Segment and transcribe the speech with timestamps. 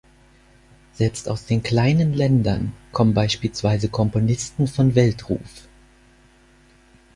[0.93, 5.67] Selbst aus den kleinen Ländern kommen beispielsweise Komponisten von Weltruf.